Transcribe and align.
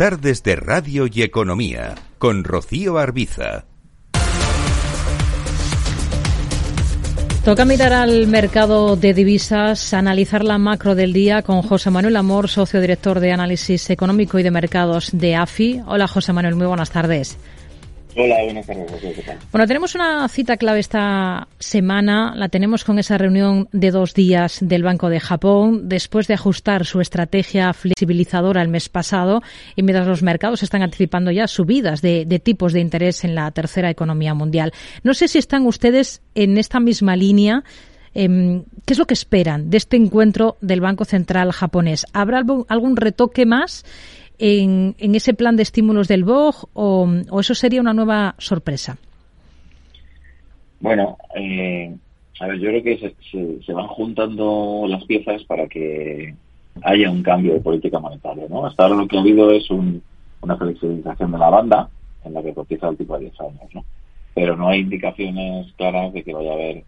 tardes 0.00 0.42
de 0.42 0.56
Radio 0.56 1.06
y 1.12 1.20
Economía 1.20 1.94
con 2.16 2.42
Rocío 2.42 2.96
Arbiza. 2.96 3.66
Toca 7.44 7.66
mirar 7.66 7.92
al 7.92 8.26
mercado 8.26 8.96
de 8.96 9.12
divisas, 9.12 9.92
analizar 9.92 10.42
la 10.42 10.56
macro 10.56 10.94
del 10.94 11.12
día 11.12 11.42
con 11.42 11.60
José 11.60 11.90
Manuel 11.90 12.16
Amor, 12.16 12.48
socio 12.48 12.80
director 12.80 13.20
de 13.20 13.32
análisis 13.32 13.90
económico 13.90 14.38
y 14.38 14.42
de 14.42 14.50
mercados 14.50 15.10
de 15.12 15.36
AFI. 15.36 15.82
Hola 15.86 16.08
José 16.08 16.32
Manuel, 16.32 16.54
muy 16.54 16.66
buenas 16.66 16.90
tardes. 16.90 17.36
Hola, 18.16 18.42
buenas 18.44 18.66
tardes. 18.66 18.86
Bueno, 19.52 19.66
tenemos 19.66 19.94
una 19.94 20.28
cita 20.28 20.56
clave 20.56 20.80
esta 20.80 21.48
semana. 21.58 22.34
La 22.34 22.48
tenemos 22.48 22.84
con 22.84 22.98
esa 22.98 23.18
reunión 23.18 23.68
de 23.72 23.90
dos 23.90 24.14
días 24.14 24.58
del 24.60 24.82
Banco 24.82 25.08
de 25.08 25.20
Japón, 25.20 25.88
después 25.88 26.26
de 26.26 26.34
ajustar 26.34 26.84
su 26.86 27.00
estrategia 27.00 27.72
flexibilizadora 27.72 28.62
el 28.62 28.68
mes 28.68 28.88
pasado 28.88 29.42
y 29.76 29.82
mientras 29.82 30.08
los 30.08 30.22
mercados 30.22 30.62
están 30.62 30.82
anticipando 30.82 31.30
ya 31.30 31.46
subidas 31.46 32.02
de, 32.02 32.24
tipos 32.42 32.72
de 32.72 32.80
interés 32.80 33.24
en 33.24 33.34
la 33.34 33.50
tercera 33.52 33.90
economía 33.90 34.34
mundial. 34.34 34.72
No 35.04 35.14
sé 35.14 35.28
si 35.28 35.38
están 35.38 35.66
ustedes 35.66 36.22
en 36.34 36.58
esta 36.58 36.80
misma 36.80 37.14
línea. 37.14 37.62
Em, 38.12 38.64
¿Qué 38.84 38.94
es 38.94 38.98
lo 38.98 39.06
que 39.06 39.14
esperan 39.14 39.70
de 39.70 39.76
este 39.76 39.96
encuentro 39.96 40.56
del 40.60 40.80
Banco 40.80 41.04
Central 41.04 41.52
japonés? 41.52 42.06
¿Habrá 42.12 42.42
algún 42.68 42.96
retoque 42.96 43.46
más? 43.46 43.84
En, 44.40 44.94
ese 45.14 45.34
plan 45.34 45.56
de 45.56 45.62
estímulos 45.62 46.08
del 46.08 46.24
BOG 46.24 46.68
o, 46.72 47.08
eso 47.38 47.54
sería 47.54 47.80
una 47.80 47.92
nueva 47.92 48.34
sorpresa? 48.38 48.96
Bueno, 50.80 51.18
eh, 51.36 51.94
a 52.40 52.54
yo 52.54 52.68
creo 52.68 52.82
que 52.82 53.12
se, 53.64 53.72
van 53.72 53.86
juntando 53.88 54.86
las 54.88 55.04
piezas 55.04 55.44
para 55.44 55.68
que 55.68 56.34
haya 56.82 57.10
un 57.10 57.22
cambio 57.22 57.52
de 57.52 57.60
política 57.60 57.98
monetaria. 57.98 58.46
¿no? 58.48 58.64
Hasta 58.64 58.84
ahora 58.84 58.96
lo 58.96 59.06
que 59.06 59.18
ha 59.18 59.20
habido 59.20 59.50
es 59.50 59.68
una 59.70 60.56
flexibilización 60.56 61.32
de 61.32 61.38
la 61.38 61.50
banda 61.50 61.90
en 62.24 62.34
la 62.34 62.42
que 62.42 62.54
cotiza 62.54 62.88
el 62.88 62.96
tipo 62.96 63.14
de 63.18 63.24
10 63.24 63.40
años, 63.40 63.74
¿no? 63.74 63.84
pero 64.34 64.56
no 64.56 64.68
hay 64.68 64.80
indicaciones 64.80 65.72
claras 65.76 66.12
de 66.14 66.22
que 66.22 66.32
vaya 66.32 66.52
a 66.52 66.54
haber 66.54 66.84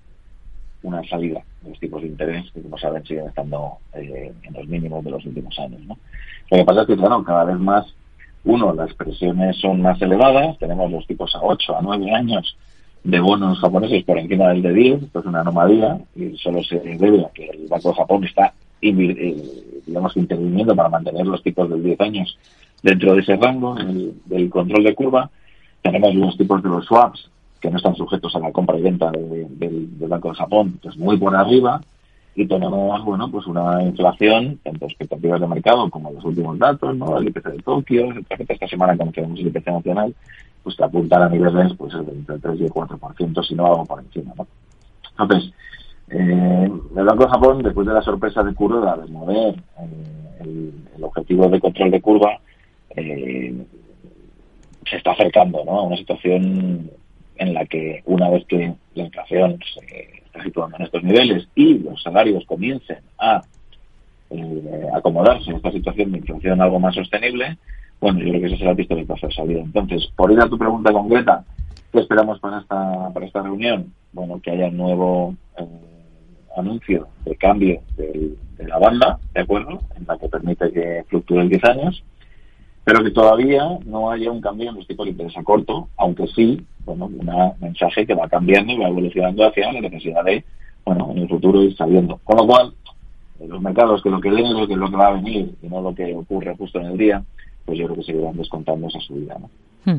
una 0.83 1.03
salida 1.09 1.43
de 1.63 1.71
los 1.71 1.79
tipos 1.79 2.03
de 2.03 2.09
interés 2.09 2.51
que, 2.53 2.63
como 2.63 2.79
saben, 2.79 3.05
siguen 3.05 3.27
estando 3.29 3.79
eh, 3.95 4.33
en 4.43 4.55
los 4.55 4.67
mínimos 4.67 5.05
de 5.05 5.11
los 5.11 5.25
últimos 5.25 5.59
años. 5.59 5.81
¿no? 5.87 5.97
Lo 6.51 6.59
que 6.59 6.65
pasa 6.65 6.83
es 6.83 6.87
que, 6.87 6.97
claro, 6.97 7.23
cada 7.25 7.45
vez 7.45 7.59
más, 7.59 7.95
uno, 8.45 8.73
las 8.75 8.93
presiones 8.95 9.57
son 9.59 9.83
más 9.83 10.01
elevadas, 10.03 10.59
tenemos 10.59 10.91
los 10.91 11.07
tipos 11.07 11.35
a 11.37 11.41
8, 11.43 11.79
a 11.79 11.83
9 11.83 12.11
años 12.13 12.57
de 13.05 13.21
bonos 13.21 13.59
japoneses 13.61 14.05
por 14.05 14.19
encima 14.19 14.49
del 14.49 14.63
de 14.63 14.73
10, 14.73 15.03
esto 15.05 15.21
es 15.21 15.27
una 15.27 15.41
anomalía, 15.41 15.99
y 16.15 16.37
solo 16.37 16.63
se 16.63 16.79
debe 16.79 17.25
a 17.25 17.31
que 17.31 17.47
el 17.47 17.67
Banco 17.69 17.91
de 17.91 17.97
Japón 17.97 18.25
está, 18.25 18.53
eh, 18.81 19.83
digamos, 19.87 20.17
interviniendo 20.17 20.75
para 20.77 20.89
mantener 20.89 21.27
los 21.27 21.43
tipos 21.43 21.69
del 21.69 21.83
10 21.83 22.01
años 22.01 22.39
dentro 22.83 23.15
de 23.15 23.21
ese 23.21 23.37
rango 23.37 23.77
del 24.27 24.51
control 24.51 24.85
de 24.85 24.95
curva. 24.95 25.31
Tenemos 25.83 26.15
los 26.15 26.37
tipos 26.37 26.63
de 26.63 26.69
los 26.69 26.87
swaps, 26.87 27.29
que 27.63 27.71
no 27.71 27.77
están 27.77 27.95
sujetos 27.95 28.35
a 28.35 28.41
la 28.41 28.51
compra 28.51 28.77
y 28.77 28.83
venta 28.83 29.11
del 29.13 29.89
Banco 30.09 30.31
de 30.31 30.35
Japón, 30.35 30.79
que 30.83 30.89
es 30.89 30.97
muy 30.97 31.17
por 31.17 31.35
arriba, 31.35 31.81
y 32.35 32.47
tenemos, 32.47 33.05
bueno, 33.05 33.31
pues 33.31 33.47
una 33.47 33.83
inflación, 33.83 34.59
tanto 34.65 34.87
expectativas 34.87 35.41
de 35.41 35.47
mercado 35.47 35.89
como 35.89 36.11
los 36.11 36.25
últimos 36.25 36.59
datos, 36.59 36.97
¿no? 36.97 37.19
El 37.19 37.29
IPC 37.29 37.45
de 37.45 37.63
Tokio, 37.63 38.09
esta 38.29 38.67
semana 38.67 38.97
conocemos 38.97 39.39
el 39.39 39.47
IPC 39.47 39.67
nacional, 39.69 40.15
pues 40.63 40.75
que 40.77 40.85
apuntan 40.85 41.23
a 41.23 41.29
niveles, 41.29 41.73
pues, 41.79 41.95
entre 41.95 42.35
el 42.35 42.41
3 42.41 42.61
y 42.61 42.65
el 42.65 42.73
4%, 42.73 43.43
si 43.47 43.55
no 43.55 43.67
algo 43.67 43.85
por 43.85 44.01
encima, 44.01 44.33
¿no? 44.37 44.47
Entonces, 45.11 45.53
eh, 46.09 46.71
el 46.97 47.05
Banco 47.05 47.25
de 47.25 47.31
Japón, 47.31 47.63
después 47.63 47.87
de 47.87 47.95
la 47.95 48.03
sorpresa 48.03 48.43
de 48.43 48.55
curva 48.55 48.97
de 48.97 49.07
mover 49.13 49.55
eh, 49.81 50.73
el, 50.97 51.05
objetivo 51.05 51.49
de 51.49 51.61
control 51.61 51.91
de 51.91 52.01
curva, 52.01 52.39
eh, 52.97 53.55
se 54.89 54.97
está 54.97 55.13
acercando 55.13 55.65
¿no? 55.65 55.81
a 55.81 55.83
una 55.83 55.97
situación 55.97 56.91
en 57.43 57.55
la 57.55 57.67
que 57.67 58.03
una 58.07 58.31
vez 58.31 58.45
que 58.47 58.73
la 58.95 59.03
inflación 59.03 59.59
se 59.75 60.23
está 60.25 60.43
situando 60.43 60.77
en 60.77 60.85
estos 60.85 61.03
niveles 61.03 61.49
y 61.55 61.79
los 61.79 62.01
salarios 62.01 62.45
comiencen 62.47 62.99
a 63.19 63.43
eh, 64.31 64.87
acomodarse 64.95 65.51
en 65.51 65.57
esta 65.57 65.73
situación 65.73 66.13
de 66.13 66.19
inflación 66.19 66.61
algo 66.61 66.79
más 66.79 66.95
sostenible, 66.95 67.59
bueno, 68.01 68.21
yo 68.21 68.29
creo 68.29 68.41
que 68.41 68.47
ese 68.47 68.59
será 68.59 68.71
el 68.71 68.77
visto 68.77 68.95
de 68.95 69.07
salida. 69.35 69.61
Entonces, 69.61 70.09
por 70.17 70.31
ir 70.33 70.41
a 70.41 70.49
tu 70.49 70.57
pregunta 70.57 70.93
concreta, 70.93 71.45
¿qué 71.93 72.01
esperamos 72.01 72.39
para 72.41 72.61
esta, 72.61 73.11
para 73.13 73.27
esta 73.27 73.43
reunión? 73.43 73.93
Bueno, 74.13 74.41
que 74.41 74.53
haya 74.53 74.69
un 74.69 74.77
nuevo 74.77 75.35
eh, 75.59 75.67
anuncio 76.57 77.09
de 77.25 77.37
cambio 77.37 77.81
de 77.97 78.37
la 78.67 78.79
banda, 78.79 79.19
¿de 79.35 79.41
acuerdo? 79.41 79.81
En 79.97 80.07
la 80.07 80.17
que 80.17 80.29
permite 80.29 80.71
que 80.73 81.05
fluctúe 81.09 81.41
en 81.41 81.49
10 81.49 81.65
años 81.65 82.05
pero 82.85 83.03
que 83.05 83.11
todavía 83.11 83.79
no 83.87 84.11
haya 84.11 84.31
un 84.31 84.41
cambio 84.41 84.71
en 84.71 84.77
los 84.77 84.87
tipos 84.87 85.07
de 85.07 85.13
interés 85.13 85.37
a 85.37 85.43
corto, 85.43 85.89
aunque 85.97 86.27
sí, 86.29 86.65
bueno, 86.85 87.07
un 87.07 87.53
mensaje 87.61 88.07
que 88.07 88.15
va 88.15 88.29
cambiando 88.29 88.73
y 88.73 88.79
va 88.79 88.89
evolucionando 88.89 89.47
hacia 89.47 89.73
la 89.73 89.81
necesidad 89.81 90.25
de, 90.25 90.45
bueno, 90.85 91.09
en 91.13 91.19
el 91.19 91.29
futuro 91.29 91.63
ir 91.63 91.77
saliendo. 91.77 92.19
Con 92.25 92.39
lo 92.39 92.47
cual, 92.47 92.75
los 93.47 93.61
mercados 93.61 94.03
que 94.03 94.11
lo 94.11 94.21
que 94.21 94.31
leen 94.31 94.47
es 94.47 94.55
lo 94.55 94.67
que, 94.67 94.77
lo 94.77 94.91
que 94.91 94.97
va 94.97 95.09
a 95.09 95.13
venir 95.13 95.55
y 95.63 95.67
no 95.69 95.81
lo 95.81 95.95
que 95.95 96.15
ocurre 96.15 96.57
justo 96.57 96.81
en 96.81 96.87
el 96.87 96.99
día, 96.99 97.23
pues 97.65 97.79
yo 97.79 97.85
creo 97.87 97.97
que 97.97 98.05
seguirán 98.05 98.37
descontando 98.37 98.89
esa 98.89 99.01
subida, 99.01 99.39
¿no? 99.39 99.49
Hmm. 99.85 99.99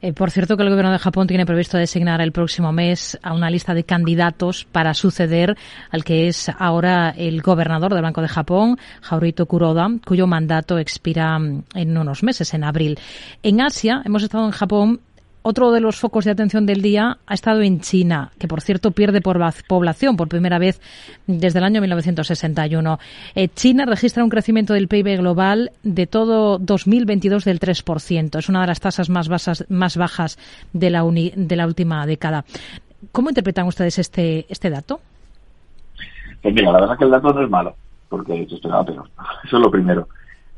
Eh, 0.00 0.12
por 0.12 0.32
cierto, 0.32 0.56
que 0.56 0.64
el 0.64 0.70
gobierno 0.70 0.90
de 0.90 0.98
Japón 0.98 1.28
tiene 1.28 1.46
previsto 1.46 1.78
designar 1.78 2.20
el 2.20 2.32
próximo 2.32 2.72
mes 2.72 3.18
a 3.22 3.34
una 3.34 3.50
lista 3.50 3.72
de 3.72 3.84
candidatos 3.84 4.64
para 4.64 4.94
suceder 4.94 5.56
al 5.90 6.02
que 6.02 6.26
es 6.26 6.50
ahora 6.58 7.10
el 7.10 7.40
gobernador 7.40 7.94
del 7.94 8.02
Banco 8.02 8.20
de 8.20 8.28
Japón, 8.28 8.78
Haruhito 9.08 9.46
Kuroda, 9.46 9.88
cuyo 10.04 10.26
mandato 10.26 10.78
expira 10.78 11.38
en 11.74 11.96
unos 11.96 12.24
meses, 12.24 12.52
en 12.52 12.64
abril. 12.64 12.98
En 13.44 13.60
Asia, 13.60 14.02
hemos 14.04 14.24
estado 14.24 14.44
en 14.44 14.50
Japón 14.50 15.00
otro 15.42 15.72
de 15.72 15.80
los 15.80 15.96
focos 15.96 16.24
de 16.24 16.30
atención 16.30 16.66
del 16.66 16.82
día 16.82 17.18
ha 17.26 17.34
estado 17.34 17.62
en 17.62 17.80
China, 17.80 18.30
que 18.38 18.48
por 18.48 18.60
cierto 18.60 18.92
pierde 18.92 19.20
población 19.20 20.16
por 20.16 20.28
primera 20.28 20.58
vez 20.58 20.80
desde 21.26 21.58
el 21.58 21.64
año 21.64 21.80
1961. 21.80 22.98
Eh, 23.34 23.48
China 23.48 23.84
registra 23.84 24.24
un 24.24 24.30
crecimiento 24.30 24.72
del 24.74 24.88
PIB 24.88 25.18
global 25.18 25.72
de 25.82 26.06
todo 26.06 26.58
2022 26.58 27.44
del 27.44 27.60
3%. 27.60 28.38
Es 28.38 28.48
una 28.48 28.60
de 28.62 28.66
las 28.66 28.80
tasas 28.80 29.10
más, 29.10 29.28
bajas 29.28 30.38
de 30.72 30.90
la, 30.90 31.04
de 31.04 31.56
la 31.56 31.66
última 31.66 32.06
década. 32.06 32.44
¿Cómo 33.10 33.30
interpretan 33.30 33.66
ustedes 33.66 33.98
este, 33.98 34.46
este 34.48 34.70
dato? 34.70 35.00
Pues 36.40 36.54
mira, 36.54 36.72
la 36.72 36.80
verdad 36.80 36.94
es 36.94 36.98
que 36.98 37.04
el 37.04 37.10
dato 37.10 37.32
no 37.32 37.42
es 37.42 37.50
malo, 37.50 37.74
porque 38.08 38.42
esperaba 38.42 38.84
peor. 38.86 39.08
Eso 39.44 39.56
es 39.56 39.62
lo 39.62 39.70
primero. 39.70 40.08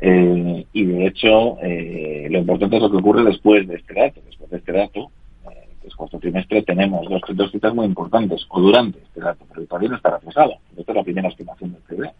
Eh, 0.07 0.67
y 0.75 0.85
de 0.85 1.07
hecho, 1.07 1.57
eh, 1.63 2.29
lo 2.31 2.41
importante 2.41 2.77
es 2.77 2.83
lo 2.83 2.91
que 2.91 2.99
ocurre 2.99 3.25
después 3.25 3.67
de 3.67 3.77
este 3.77 3.95
dato. 3.95 4.21
Después 4.27 4.51
de 4.51 4.59
este 4.59 4.73
dato, 4.73 5.11
eh, 5.51 5.69
que 5.81 5.89
es 5.89 5.95
cuarto 5.95 6.19
trimestre, 6.19 6.63
tenemos 6.63 7.09
dos, 7.09 7.23
dos 7.33 7.51
citas 7.51 7.75
muy 7.75 7.87
importantes, 7.87 8.45
o 8.51 8.61
durante 8.61 8.99
este 8.99 9.21
dato, 9.21 9.47
pero 9.49 9.65
todavía 9.67 9.89
no 9.89 9.97
está 9.97 10.11
reflejado. 10.11 10.57
Esta 10.77 10.93
es 10.93 10.97
la 10.97 11.05
primera 11.05 11.29
estimación 11.31 11.73
del 11.73 11.83
PIB. 11.89 12.11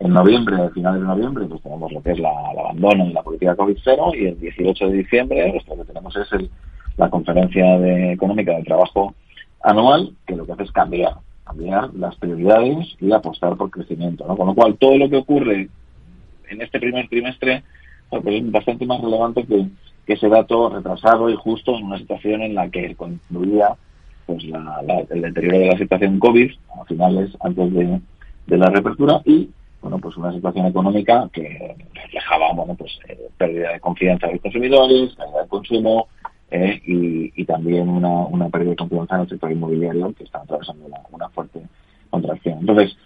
En 0.00 0.10
noviembre, 0.10 0.56
a 0.56 0.70
finales 0.70 1.02
de 1.02 1.06
noviembre, 1.06 1.44
pues 1.44 1.60
tenemos 1.60 1.92
lo 1.92 2.02
que 2.02 2.12
es 2.12 2.18
la, 2.18 2.32
el 2.50 2.58
abandono 2.58 3.04
y 3.04 3.12
la 3.12 3.22
política 3.22 3.56
COVID-0, 3.56 4.18
y 4.18 4.26
el 4.28 4.40
18 4.40 4.88
de 4.88 4.96
diciembre, 4.96 5.62
lo 5.68 5.76
que 5.76 5.84
tenemos 5.84 6.16
es 6.16 6.32
el, 6.32 6.48
la 6.96 7.10
conferencia 7.10 7.78
de, 7.78 8.12
económica 8.12 8.52
del 8.52 8.64
trabajo 8.64 9.14
anual, 9.62 10.14
que 10.26 10.34
lo 10.34 10.46
que 10.46 10.52
hace 10.52 10.62
es 10.62 10.72
cambiar, 10.72 11.16
cambiar 11.44 11.92
las 11.92 12.16
prioridades 12.16 12.96
y 13.02 13.12
apostar 13.12 13.54
por 13.58 13.70
crecimiento. 13.70 14.26
¿no? 14.26 14.34
Con 14.34 14.46
lo 14.46 14.54
cual, 14.54 14.78
todo 14.78 14.96
lo 14.96 15.10
que 15.10 15.16
ocurre 15.16 15.68
en 16.52 16.62
este 16.62 16.78
primer 16.78 17.08
trimestre 17.08 17.62
pues, 18.08 18.22
es 18.26 18.50
bastante 18.50 18.86
más 18.86 19.00
relevante 19.00 19.44
que, 19.44 19.66
ese 20.06 20.28
dato 20.28 20.68
retrasado 20.68 21.30
y 21.30 21.36
justo 21.36 21.74
en 21.74 21.84
una 21.84 21.96
situación 21.96 22.42
en 22.42 22.54
la 22.54 22.68
que 22.68 22.94
concluía 22.96 23.76
pues 24.26 24.44
el 24.44 25.22
deterioro 25.22 25.58
de 25.58 25.66
la 25.68 25.78
situación 25.78 26.18
COVID 26.18 26.50
a 26.78 26.84
finales 26.84 27.30
antes 27.40 27.72
de, 27.72 28.00
la 28.58 28.68
reapertura 28.68 29.22
y 29.24 29.48
bueno 29.80 29.98
pues 29.98 30.14
una 30.18 30.30
situación 30.34 30.66
económica 30.66 31.30
que 31.32 31.76
reflejaba 31.94 32.52
bueno 32.52 32.74
pues 32.74 32.98
eh, 33.08 33.16
pérdida 33.38 33.72
de 33.72 33.80
confianza 33.80 34.26
de 34.26 34.34
los 34.34 34.42
consumidores, 34.42 35.14
pérdida 35.14 35.42
de 35.44 35.48
consumo 35.48 36.08
eh, 36.50 36.82
y, 36.84 37.44
también 37.46 37.88
una, 37.88 38.26
una 38.26 38.50
pérdida 38.50 38.70
de 38.70 38.76
confianza 38.76 39.14
en 39.14 39.20
el 39.22 39.28
sector 39.30 39.50
inmobiliario 39.50 40.12
que 40.12 40.24
está 40.24 40.40
atravesando 40.40 40.84
una 41.10 41.28
fuerte 41.30 41.62
contracción. 42.12 42.58
Entonces, 42.60 42.96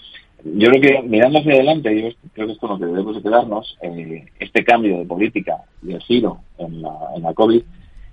yo 0.54 0.70
creo 0.70 0.80
que 0.80 1.02
mirando 1.08 1.38
hacia 1.38 1.54
adelante, 1.54 2.02
yo 2.02 2.28
creo 2.32 2.46
que 2.46 2.52
es 2.52 2.58
con 2.58 2.70
lo 2.70 2.78
que 2.78 2.86
debemos 2.86 3.16
de 3.16 3.22
quedarnos, 3.22 3.76
eh, 3.82 4.24
este 4.38 4.64
cambio 4.64 4.98
de 4.98 5.04
política 5.04 5.56
y 5.82 5.92
el 5.92 6.00
giro 6.02 6.38
en 6.58 6.82
la, 6.82 6.94
en 7.16 7.22
la 7.22 7.34
COVID, 7.34 7.62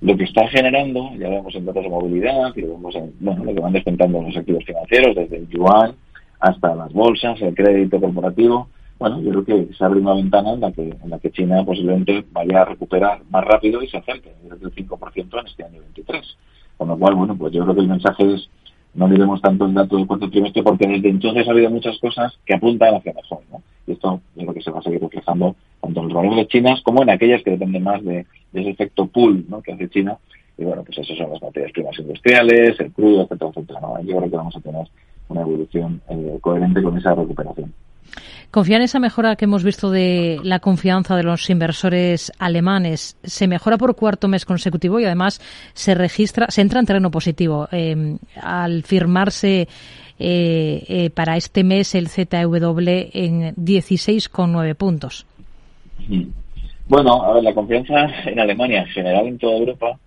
lo 0.02 0.18
que 0.18 0.24
está 0.24 0.48
generando, 0.50 1.12
ya 1.18 1.30
vemos 1.30 1.56
en 1.56 1.66
datos 1.66 1.84
de 1.84 1.90
movilidad, 1.90 2.54
lo 2.56 2.68
vemos 2.68 2.96
en 2.96 3.14
bueno, 3.20 3.44
lo 3.46 3.54
que 3.54 3.60
van 3.60 3.74
descontando 3.74 4.22
los 4.22 4.36
activos 4.36 4.66
financieros, 4.66 5.16
desde 5.16 5.38
el 5.38 5.50
yuan 5.50 5.96
hasta 6.40 6.76
las 6.76 6.92
bolsas, 6.92 7.42
el 7.42 7.56
crédito 7.56 8.02
corporativo, 8.02 8.68
bueno, 9.00 9.22
yo 9.22 9.32
creo 9.32 9.46
que 9.46 9.74
se 9.74 9.84
abre 9.84 10.00
una 10.00 10.14
ventana 10.14 10.54
en 10.54 10.62
la 10.62 10.72
que, 10.72 10.82
en 10.82 11.10
la 11.10 11.20
que 11.20 11.32
China 11.32 11.64
posiblemente 11.66 12.24
vaya 12.32 12.62
a 12.62 12.66
recuperar 12.66 13.22
más 13.30 13.44
rápido 13.44 13.82
y 13.82 13.90
se 13.90 13.98
acerque 13.98 14.32
desde 14.44 14.66
el 14.66 14.76
5% 14.76 15.40
en 15.40 15.48
este 15.48 15.64
año 15.64 15.82
23. 15.82 16.38
Con 16.78 16.88
lo 16.88 16.98
cual, 16.98 17.16
bueno, 17.16 17.36
pues 17.36 17.54
yo 17.54 17.64
creo 17.64 17.76
que 17.76 17.82
el 17.82 17.88
mensaje 17.88 18.34
es 18.34 18.50
no 18.94 19.08
miremos 19.08 19.42
tanto 19.42 19.66
el 19.66 19.74
dato 19.74 19.98
del 19.98 20.08
cuarto 20.08 20.30
trimestre 20.30 20.64
porque 20.64 20.88
desde 20.88 21.10
entonces 21.10 21.48
ha 21.48 21.52
habido 21.52 21.70
muchas 21.70 21.98
cosas 22.00 22.38
que 22.46 22.54
apuntan 22.54 22.96
hacia 22.96 23.14
mejor, 23.14 23.40
¿no? 23.52 23.62
Y 23.88 23.94
esto 23.94 24.22
es 24.36 24.46
lo 24.46 24.54
que 24.54 24.62
se 24.62 24.72
va 24.72 24.80
a 24.80 24.84
seguir 24.84 25.02
reflejando 25.02 25.56
tanto 25.82 26.00
en 26.00 26.06
los 26.08 26.16
valores 26.16 26.38
de 26.38 26.48
China 26.48 26.76
como 26.84 27.04
en 27.04 27.10
aquellas 27.10 27.44
que 27.44 27.52
dependen 27.52 27.84
más 27.84 28.04
de, 28.04 28.26
ese 28.54 28.70
efecto 28.70 29.08
pool 29.08 29.46
¿no? 29.50 29.62
que 29.62 29.74
hace 29.74 29.90
China. 29.90 30.18
Y 30.58 30.64
bueno, 30.64 30.84
pues 30.84 31.00
eso 31.00 31.16
son 31.16 31.32
las 31.32 31.42
materias 31.42 31.72
primas 31.72 31.98
industriales, 32.00 32.80
el 32.80 32.92
crudo, 32.92 33.24
etcétera, 33.24 33.50
etcétera. 33.50 33.80
¿no? 33.82 34.02
Yo 34.02 34.18
creo 34.18 34.30
que 34.30 34.38
vamos 34.38 34.56
a 34.56 34.62
tener 34.62 34.88
una 35.28 35.42
evolución 35.42 36.02
eh, 36.10 36.38
coherente 36.40 36.82
con 36.82 36.98
esa 36.98 37.16
recuperación. 37.16 37.74
¿Confía 38.54 38.78
en 38.78 38.84
esa 38.84 39.00
mejora 39.00 39.36
que 39.36 39.46
hemos 39.46 39.64
visto 39.64 39.90
de 39.90 40.40
la 40.44 40.60
confianza 40.60 41.16
de 41.16 41.24
los 41.24 41.50
inversores 41.50 42.32
alemanes? 42.38 43.18
¿Se 43.24 43.48
mejora 43.48 43.80
por 43.80 43.96
cuarto 43.96 44.28
mes 44.28 44.46
consecutivo 44.46 45.00
y 45.00 45.06
además 45.06 45.42
se 45.74 45.96
registra, 45.96 46.46
se 46.50 46.62
entra 46.62 46.80
en 46.80 46.86
terreno 46.86 47.10
positivo 47.10 47.68
eh, 47.72 48.18
al 48.40 48.84
firmarse 48.84 49.68
eh, 50.20 50.84
eh, 50.88 51.10
para 51.10 51.36
este 51.36 51.64
mes 51.64 51.96
el 51.96 52.10
ZW 52.10 53.10
en 53.14 53.56
16,9 53.56 54.76
puntos? 54.76 55.26
Bueno, 56.88 57.24
a 57.24 57.34
ver, 57.34 57.44
la 57.44 57.56
confianza 57.56 58.06
en 58.26 58.40
Alemania, 58.40 58.82
en 58.82 58.88
general 58.90 59.26
en 59.26 59.40
toda 59.40 59.58
Europa, 59.58 59.98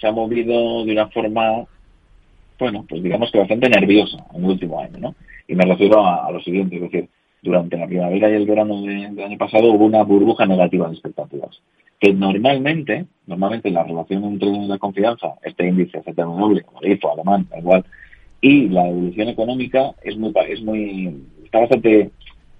se 0.00 0.06
ha 0.06 0.12
movido 0.12 0.82
de 0.86 0.92
una 0.92 1.08
forma, 1.08 1.66
bueno, 2.58 2.86
pues 2.88 3.02
digamos 3.02 3.30
que 3.30 3.38
bastante 3.38 3.68
nerviosa 3.68 4.16
en 4.34 4.44
el 4.44 4.50
último 4.52 4.80
año, 4.80 4.98
¿no? 4.98 5.14
Y 5.50 5.56
me 5.56 5.64
refiero 5.64 6.06
a, 6.06 6.30
lo 6.30 6.40
siguiente, 6.40 6.76
es 6.76 6.82
decir, 6.82 7.08
durante 7.42 7.76
la 7.76 7.88
primavera 7.88 8.30
y 8.30 8.34
el 8.34 8.46
verano 8.46 8.82
del 8.82 9.18
año 9.18 9.36
pasado 9.36 9.72
hubo 9.72 9.84
una 9.84 10.04
burbuja 10.04 10.46
negativa 10.46 10.86
de 10.86 10.92
expectativas. 10.92 11.60
Que 11.98 12.12
normalmente, 12.14 13.06
normalmente 13.26 13.68
la 13.72 13.82
relación 13.82 14.22
entre 14.24 14.48
la 14.48 14.78
confianza, 14.78 15.34
este 15.42 15.66
índice 15.66 16.02
ZMW, 16.02 16.60
como 16.64 16.84
IFO, 16.84 17.12
alemán, 17.12 17.48
igual, 17.58 17.84
y 18.40 18.68
la 18.68 18.86
evolución 18.86 19.28
económica 19.28 19.92
es 20.04 20.16
muy, 20.16 20.32
es 20.48 20.62
muy, 20.62 21.20
está 21.44 21.58
bastante, 21.58 22.12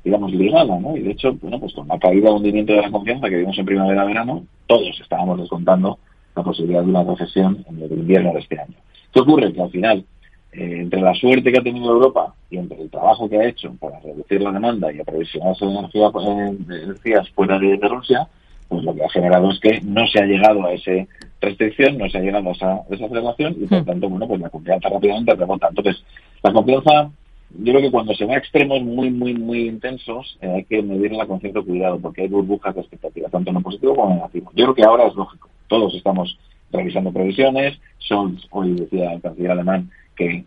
digamos, 0.03 0.33
ligada, 0.33 0.77
¿no? 0.81 0.97
Y 0.97 1.03
de 1.03 1.13
hecho, 1.13 1.35
bueno, 1.35 1.61
pues 1.61 1.73
con 1.73 1.87
la 1.87 1.99
caída 2.01 2.31
o 2.31 2.39
hundimiento 2.39 2.73
de 2.73 2.83
la 2.83 2.91
confianza 2.91 3.31
que 3.31 3.37
vimos 3.37 3.57
en 3.57 3.67
primavera-verano, 3.67 4.47
todos 4.67 5.01
estábamos 5.01 5.39
descontando 5.39 6.01
la 6.35 6.43
posibilidad 6.43 6.83
de 6.83 6.91
una 6.91 7.05
recesión 7.05 7.65
en 7.69 7.83
el 7.83 7.93
invierno 7.93 8.33
de 8.33 8.41
este 8.41 8.59
año. 8.59 8.75
¿Qué 9.13 9.21
ocurre? 9.21 9.53
Que 9.53 9.63
al 9.63 9.71
final 9.71 10.05
eh, 10.53 10.81
entre 10.81 11.01
la 11.01 11.15
suerte 11.15 11.53
que 11.53 11.59
ha 11.59 11.63
tenido 11.63 11.93
Europa 11.93 12.35
y 12.51 12.57
entre 12.57 12.83
el 12.83 12.91
trabajo 12.91 13.29
que 13.29 13.39
ha 13.39 13.49
hecho 13.49 13.73
para 13.79 14.01
reducir 14.01 14.43
la 14.43 14.51
demanda 14.51 14.93
y 14.93 14.99
aprovisionarse 14.99 15.65
de 15.65 15.71
energía 15.71 16.09
eh, 16.09 16.57
de 16.59 16.83
energías 16.83 17.31
fuera 17.31 17.57
de, 17.57 17.77
Rusia, 17.77 18.27
pues 18.69 18.83
lo 18.83 18.93
que 18.93 19.05
ha 19.05 19.11
generado 19.11 19.51
es 19.53 19.61
que 19.61 19.81
no 19.83 20.05
se 20.09 20.19
ha 20.19 20.27
llegado 20.27 20.67
a 20.67 20.73
esa 20.73 21.07
restricción, 21.41 21.99
no 21.99 22.09
se 22.09 22.19
ha 22.19 22.21
llegado 22.21 22.49
a 22.49 22.53
esa 22.53 22.81
desaceleración 22.89 23.57
y 23.61 23.67
por 23.67 23.83
hmm. 23.83 23.85
tanto, 23.85 24.09
bueno, 24.09 24.27
pues 24.27 24.41
la 24.41 24.51
confianza 24.51 24.89
rápidamente 24.89 25.35
rebota. 25.37 25.69
Entonces, 25.69 26.03
la 26.43 26.53
confianza, 26.53 27.11
yo 27.57 27.73
creo 27.73 27.81
que 27.81 27.91
cuando 27.93 28.15
se 28.15 28.25
va 28.25 28.35
a 28.35 28.39
extremos 28.39 28.83
muy, 28.83 29.11
muy, 29.11 29.35
muy 29.35 29.69
intensos, 29.69 30.37
eh, 30.41 30.49
hay 30.49 30.65
que 30.65 30.83
medirla 30.83 31.27
con 31.27 31.41
cierto 31.41 31.65
cuidado 31.65 32.01
porque 32.01 32.23
hay 32.23 32.29
burbujas 32.29 32.75
de 32.75 32.81
expectativa, 32.81 33.29
tanto 33.29 33.51
en 33.51 33.55
lo 33.55 33.61
positivo 33.61 33.95
como 33.95 34.09
en 34.09 34.15
lo 34.15 34.17
negativo. 34.23 34.51
Yo 34.57 34.65
creo 34.65 34.75
que 34.75 34.85
ahora 34.85 35.07
es 35.07 35.15
lógico. 35.15 35.49
Todos 35.69 35.95
estamos 35.95 36.37
revisando 36.73 37.13
previsiones. 37.13 37.79
Scholz, 38.01 38.47
hoy 38.51 38.73
decía 38.73 39.13
el 39.13 39.21
canciller 39.21 39.53
alemán, 39.53 39.91
que 40.21 40.45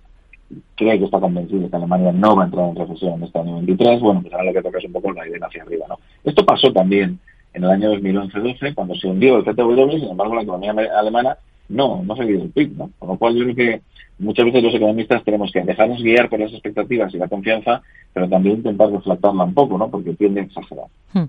cree 0.75 0.99
que 0.99 1.05
está 1.05 1.19
convencido 1.19 1.67
que 1.67 1.75
Alemania 1.75 2.11
no 2.11 2.35
va 2.35 2.43
a 2.43 2.45
entrar 2.45 2.69
en 2.69 2.75
recesión 2.75 3.13
en 3.15 3.23
este 3.23 3.39
año 3.39 3.55
23, 3.55 3.99
bueno, 4.01 4.21
pues 4.21 4.33
ahora 4.33 4.45
lo 4.45 4.53
que 4.53 4.61
toca 4.61 4.77
un 4.85 4.93
poco 4.93 5.11
la 5.11 5.27
idea 5.27 5.39
hacia 5.47 5.63
arriba, 5.63 5.87
¿no? 5.89 5.97
Esto 6.23 6.45
pasó 6.45 6.71
también 6.71 7.19
en 7.53 7.63
el 7.63 7.69
año 7.71 7.93
2011-12, 7.93 8.75
cuando 8.75 8.95
se 8.95 9.07
hundió 9.07 9.37
el 9.37 9.43
ZW, 9.43 9.99
sin 9.99 10.09
embargo 10.09 10.35
la 10.35 10.43
economía 10.43 10.75
alemana 10.97 11.37
no, 11.69 12.03
no 12.03 12.13
ha 12.13 12.17
seguido 12.17 12.43
el 12.43 12.49
PIB, 12.49 12.77
¿no? 12.77 12.91
Con 12.99 13.09
lo 13.09 13.17
cual 13.17 13.35
yo 13.35 13.43
creo 13.45 13.55
que 13.55 13.81
muchas 14.19 14.45
veces 14.45 14.63
los 14.63 14.75
economistas 14.75 15.24
tenemos 15.24 15.51
que 15.51 15.62
dejarnos 15.62 16.01
guiar 16.01 16.30
por 16.30 16.39
las 16.39 16.51
expectativas 16.51 17.13
y 17.13 17.18
la 17.18 17.27
confianza, 17.27 17.81
pero 18.13 18.30
también 18.30 18.57
intentar 18.57 18.92
reflectarla 18.92 19.44
un 19.44 19.54
poco, 19.54 19.77
¿no? 19.77 19.89
Porque 19.89 20.13
tiende 20.13 20.42
a 20.42 20.44
exagerar. 20.44 20.86
Hmm. 21.13 21.25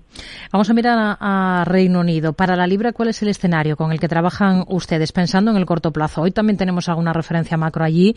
Vamos 0.51 0.69
a 0.69 0.73
mirar 0.73 1.17
a, 1.19 1.63
Reino 1.65 1.99
Unido. 1.99 2.33
Para 2.33 2.55
la 2.55 2.67
Libra, 2.67 2.93
¿cuál 2.93 3.09
es 3.09 3.21
el 3.21 3.29
escenario 3.29 3.75
con 3.75 3.91
el 3.91 3.99
que 3.99 4.07
trabajan 4.07 4.65
ustedes 4.67 5.11
pensando 5.11 5.51
en 5.51 5.57
el 5.57 5.65
corto 5.65 5.91
plazo? 5.91 6.21
Hoy 6.21 6.31
también 6.31 6.57
tenemos 6.57 6.89
alguna 6.89 7.13
referencia 7.13 7.57
macro 7.57 7.83
allí. 7.83 8.15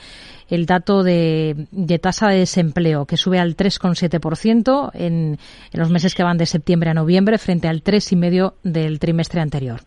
El 0.49 0.67
dato 0.67 1.03
de, 1.03 1.67
tasa 2.00 2.29
de 2.29 2.41
desempleo 2.41 3.06
que 3.06 3.17
sube 3.17 3.38
al 3.38 3.56
3,7% 3.56 4.91
en, 4.94 5.38
en 5.73 5.81
los 5.81 5.91
meses 5.91 6.15
que 6.15 6.23
van 6.23 6.38
de 6.38 6.47
septiembre 6.47 6.91
a 6.91 6.94
noviembre 6.94 7.38
frente 7.38 7.69
al 7.69 7.82
3,5% 7.82 8.55
del 8.62 8.99
trimestre 8.99 9.41
anterior. 9.41 9.81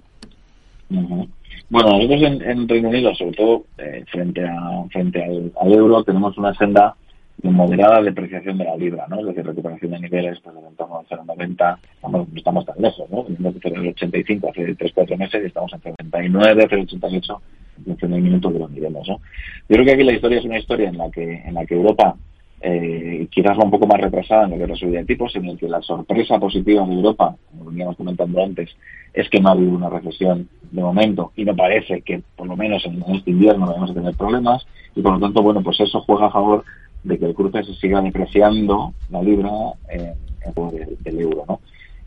Bueno, 1.69 1.97
nosotros 1.97 2.21
en, 2.21 2.67
Reino 2.67 2.89
Unido, 2.89 3.15
sobre 3.15 3.31
todo 3.33 3.65
eh, 3.77 4.03
frente 4.11 4.43
a 4.45 4.83
frente 4.91 5.23
al, 5.23 5.71
euro, 5.71 6.03
tenemos 6.03 6.37
una 6.37 6.53
senda 6.55 6.95
de 7.37 7.49
moderada 7.49 8.01
depreciación 8.01 8.57
de 8.57 8.65
la 8.65 8.75
libra, 8.75 9.05
¿no? 9.09 9.19
Es 9.19 9.27
decir, 9.27 9.45
recuperación 9.45 9.91
de 9.91 9.99
niveles 9.99 10.39
pues, 10.41 10.55
en 10.55 10.75
torno 10.75 10.99
al 10.99 11.05
0,90, 11.07 11.77
no 12.09 12.27
estamos 12.35 12.65
tan 12.65 12.75
lejos, 12.79 13.09
¿no? 13.09 13.23
Venimos 13.23 13.53
de 13.55 13.61
0,85 13.61 14.49
hace 14.49 14.77
3-4 14.77 15.17
meses 15.17 15.41
y 15.43 15.47
estamos 15.47 15.71
en 15.73 15.81
0,99, 15.81 16.69
0,88 16.69 17.39
en 17.87 18.11
del 18.11 18.21
minuto 18.21 18.51
de 18.51 18.59
los 18.59 18.69
niveles, 18.69 19.07
¿no? 19.07 19.17
Yo 19.17 19.21
creo 19.67 19.85
que 19.85 19.93
aquí 19.93 20.03
la 20.03 20.13
historia 20.13 20.39
es 20.39 20.45
una 20.45 20.59
historia 20.59 20.89
en 20.89 20.97
la 20.97 21.09
que 21.09 21.41
en 21.45 21.53
la 21.53 21.65
que 21.65 21.75
Europa 21.75 22.15
eh, 22.61 23.27
quizás 23.31 23.57
va 23.57 23.63
un 23.63 23.71
poco 23.71 23.87
más 23.87 23.99
retrasada 23.99 24.45
en 24.45 24.51
lo 24.51 24.57
que 24.57 24.67
la 24.67 24.75
subida 24.75 24.99
de 24.99 25.05
tipos, 25.05 25.35
en 25.35 25.45
el 25.45 25.57
que 25.57 25.67
la 25.67 25.81
sorpresa 25.81 26.39
positiva 26.39 26.85
de 26.85 26.93
Europa, 26.93 27.35
como 27.49 27.71
veníamos 27.71 27.97
comentando 27.97 28.43
antes, 28.43 28.69
es 29.13 29.29
que 29.29 29.39
no 29.39 29.49
ha 29.49 29.53
habido 29.53 29.71
una 29.71 29.89
recesión 29.89 30.47
de 30.71 30.81
momento 30.81 31.31
y 31.35 31.43
no 31.43 31.55
parece 31.55 32.01
que 32.01 32.21
por 32.35 32.47
lo 32.47 32.55
menos 32.55 32.85
en 32.85 33.03
este 33.15 33.31
invierno 33.31 33.67
vayamos 33.67 33.91
a 33.91 33.93
tener 33.95 34.15
problemas 34.15 34.65
y 34.95 35.01
por 35.01 35.13
lo 35.13 35.19
tanto, 35.19 35.41
bueno, 35.41 35.61
pues 35.61 35.79
eso 35.79 36.01
juega 36.01 36.27
a 36.27 36.31
favor 36.31 36.63
de 37.03 37.17
que 37.17 37.25
el 37.25 37.33
cruce 37.33 37.63
se 37.63 37.73
siga 37.75 38.01
depreciando 38.01 38.93
la 39.09 39.21
libra 39.23 39.49
en, 39.89 40.13
en 40.45 40.97
del, 40.99 41.19
euro, 41.19 41.45
¿no? 41.47 41.59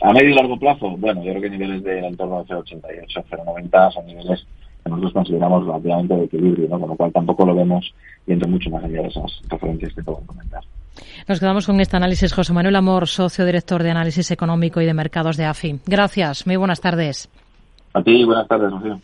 A 0.02 0.12
medio 0.12 0.30
y 0.30 0.34
largo 0.34 0.58
plazo, 0.58 0.96
bueno, 0.98 1.22
yo 1.22 1.30
creo 1.30 1.42
que 1.42 1.50
niveles 1.50 1.82
del 1.82 2.04
entorno 2.04 2.44
de 2.44 2.54
0,88, 2.54 3.24
0,90 3.30 3.92
son 3.92 4.06
niveles 4.06 4.46
que 4.84 4.90
nosotros 4.90 5.12
consideramos 5.12 5.66
relativamente 5.66 6.14
de 6.14 6.24
equilibrio, 6.24 6.68
¿no? 6.68 6.78
con 6.78 6.90
lo 6.90 6.96
cual 6.96 7.12
tampoco 7.12 7.46
lo 7.46 7.54
vemos 7.54 7.92
yendo 8.26 8.46
mucho 8.46 8.70
más 8.70 8.84
allá 8.84 9.02
de 9.02 9.08
esas 9.08 9.40
referencias 9.48 9.94
que 9.94 10.02
puedo 10.02 10.18
comentar. 10.26 10.62
Nos 11.26 11.40
quedamos 11.40 11.66
con 11.66 11.80
este 11.80 11.96
análisis. 11.96 12.32
José 12.32 12.52
Manuel 12.52 12.76
Amor, 12.76 13.08
socio 13.08 13.44
director 13.44 13.82
de 13.82 13.90
análisis 13.90 14.30
económico 14.30 14.80
y 14.80 14.86
de 14.86 14.94
mercados 14.94 15.36
de 15.36 15.46
AFI. 15.46 15.80
Gracias. 15.86 16.46
Muy 16.46 16.56
buenas 16.56 16.80
tardes. 16.80 17.28
A 17.94 18.02
ti, 18.02 18.24
buenas 18.24 18.46
tardes, 18.48 18.70
Rocío. 18.70 19.00